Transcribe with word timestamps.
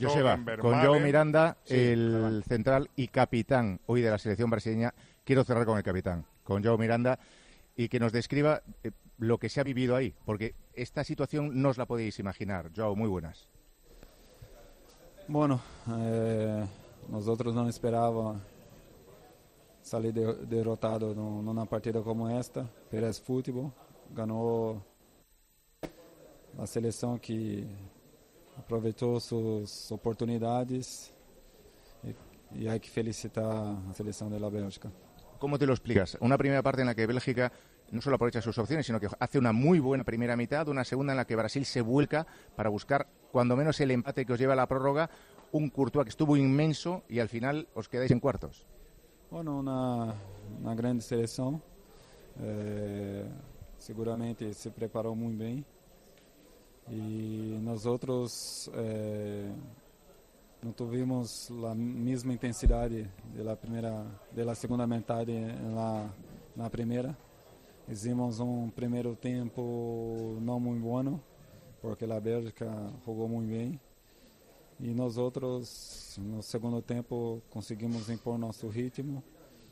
Joseba, 0.00 0.38
con 0.60 0.80
Joe 0.80 1.00
Miranda, 1.00 1.56
el 1.66 2.42
central 2.46 2.90
y 2.96 3.08
capitán 3.08 3.80
hoy 3.86 4.00
de 4.00 4.10
la 4.10 4.18
selección 4.18 4.50
brasileña. 4.50 4.94
Quiero 5.24 5.44
cerrar 5.44 5.66
con 5.66 5.76
el 5.76 5.84
capitán, 5.84 6.24
con 6.42 6.64
Joe 6.64 6.78
Miranda, 6.78 7.18
y 7.76 7.88
que 7.88 8.00
nos 8.00 8.12
describa 8.12 8.62
eh, 8.82 8.90
lo 9.18 9.38
que 9.38 9.48
se 9.48 9.60
ha 9.60 9.64
vivido 9.64 9.96
ahí, 9.96 10.14
porque 10.24 10.54
esta 10.74 11.04
situación 11.04 11.60
no 11.60 11.68
os 11.68 11.78
la 11.78 11.86
podéis 11.86 12.18
imaginar. 12.18 12.70
Joe, 12.74 12.96
muy 12.96 13.08
buenas. 13.08 13.48
Bueno, 15.28 15.60
eh, 15.98 16.64
nosotros 17.08 17.54
no 17.54 17.68
esperábamos 17.68 18.38
salir 19.82 20.14
derrotado 20.14 21.12
en 21.12 21.18
una 21.18 21.64
partida 21.64 22.02
como 22.02 22.28
esta, 22.28 22.68
pero 22.90 23.06
es 23.06 23.20
fútbol, 23.20 23.72
ganó 24.14 24.82
la 26.56 26.66
selección 26.66 27.18
que 27.18 27.64
aproveitou 28.70 29.18
suas 29.18 29.90
oportunidades 29.90 31.12
y, 32.04 32.14
y, 32.62 32.68
hay 32.68 32.78
que 32.78 32.88
felicitar 32.88 33.44
a 33.44 33.74
la 33.88 33.94
selección 33.94 34.30
de 34.30 34.38
la 34.38 34.48
Bélgica. 34.48 34.92
¿Cómo 35.40 35.58
te 35.58 35.66
lo 35.66 35.72
explicas? 35.72 36.16
Una 36.20 36.38
primera 36.38 36.62
parte 36.62 36.82
en 36.82 36.86
la 36.86 36.94
que 36.94 37.04
Bélgica 37.04 37.50
no 37.90 38.00
solo 38.00 38.14
aprovecha 38.14 38.40
sus 38.40 38.56
opciones, 38.58 38.86
sino 38.86 39.00
que 39.00 39.08
hace 39.18 39.38
una 39.38 39.52
muy 39.52 39.80
buena 39.80 40.04
primera 40.04 40.36
mitad, 40.36 40.68
una 40.68 40.84
segunda 40.84 41.12
en 41.12 41.16
la 41.16 41.26
que 41.26 41.34
Brasil 41.34 41.64
se 41.64 41.80
vuelca 41.80 42.24
para 42.54 42.70
buscar, 42.70 43.08
cuando 43.32 43.56
menos, 43.56 43.80
el 43.80 43.90
empate 43.90 44.24
que 44.24 44.34
os 44.34 44.38
lleva 44.38 44.52
a 44.52 44.56
la 44.56 44.68
prórroga, 44.68 45.10
un 45.50 45.70
Courtois 45.70 46.04
que 46.04 46.10
estuvo 46.10 46.36
inmenso 46.36 47.02
y 47.08 47.18
al 47.18 47.28
final 47.28 47.66
os 47.74 47.88
quedáis 47.88 48.12
en 48.12 48.20
cuartos. 48.20 48.66
Bueno, 49.32 49.58
una, 49.58 50.14
una 50.60 50.74
grande 50.76 51.02
selección. 51.02 51.60
Eh, 52.38 53.26
seguramente 53.78 54.54
se 54.54 54.70
preparó 54.70 55.16
muy 55.16 55.34
bien. 55.34 55.64
Y 56.90 57.56
nosotros 57.62 58.68
eh, 58.74 59.48
no 60.60 60.72
tuvimos 60.72 61.48
la 61.50 61.74
misma 61.74 62.32
intensidad 62.32 62.90
de 62.90 63.08
la 63.44 63.54
primera, 63.54 64.04
de 64.34 64.44
la 64.44 64.54
segunda 64.54 64.86
mitad 64.86 65.28
en 65.28 65.74
la, 65.74 66.12
en 66.56 66.62
la 66.62 66.68
primera. 66.68 67.16
Hicimos 67.88 68.40
un 68.40 68.70
primer 68.72 69.16
tiempo 69.16 70.36
no 70.40 70.58
muy 70.58 70.78
bueno, 70.80 71.20
porque 71.80 72.06
la 72.06 72.18
Bélgica 72.18 72.90
jugó 73.04 73.28
muy 73.28 73.46
bien. 73.46 73.80
Y 74.80 74.94
nosotros, 74.94 76.18
no 76.20 76.42
segundo 76.42 76.82
tempo, 76.82 77.42
conseguimos 77.50 78.08
impor 78.08 78.38
nosso 78.38 78.70
ritmo, 78.70 79.22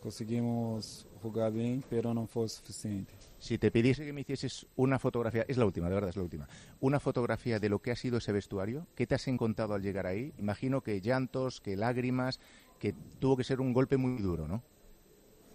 conseguimos 0.01 1.07
jugar 1.23 1.53
bien, 1.53 1.85
pero 1.89 2.15
no 2.15 2.27
fue 2.27 2.49
suficiente. 2.49 3.15
Si 3.39 3.59
te 3.59 3.71
pidiese 3.71 4.05
que 4.05 4.13
me 4.13 4.23
hicieses 4.23 4.67
una 4.77 4.99
fotografía, 4.99 5.45
es 5.49 5.57
la 5.57 5.65
última, 5.65 5.89
de 5.89 5.95
verdad 5.95 6.11
es 6.11 6.17
la 6.17 6.23
última, 6.23 6.49
una 6.81 7.01
fotografía 7.01 7.59
de 7.59 7.69
lo 7.69 7.81
que 7.81 7.91
ha 7.91 7.97
sido 7.97 8.19
ese 8.19 8.33
vestuario, 8.33 8.87
¿qué 8.95 9.07
te 9.07 9.15
has 9.15 9.29
encontrado 9.29 9.75
al 9.75 9.83
llegar 9.83 10.07
ahí? 10.07 10.33
Imagino 10.39 10.81
que 10.81 11.01
llantos, 11.01 11.61
que 11.61 11.77
lágrimas, 11.77 12.41
que 12.79 12.95
tuvo 13.19 13.37
que 13.37 13.45
ser 13.45 13.61
un 13.61 13.73
golpe 13.73 13.97
muy 13.97 14.21
duro, 14.23 14.47
¿no? 14.47 14.63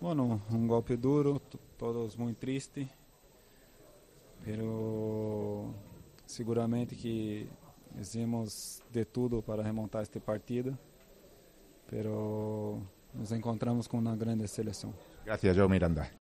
Bueno, 0.02 0.42
un 0.50 0.68
golpe 0.68 0.98
duro, 0.98 1.42
todos 1.78 2.18
muy 2.18 2.34
tristes, 2.34 2.90
pero 4.44 5.74
seguramente 6.26 6.96
que 6.96 7.48
hicimos 8.00 8.84
de 8.92 9.06
tudo 9.06 9.42
para 9.42 9.64
remontar 9.64 10.04
este 10.04 10.20
partido, 10.20 10.78
pero 11.90 12.82
nos 13.14 13.32
encontramos 13.32 13.88
com 13.88 13.98
uma 13.98 14.16
grande 14.16 14.48
seleção. 14.48 14.94
Gracias, 15.26 15.56
Joe 15.56 15.70
Miranda. 15.70 16.08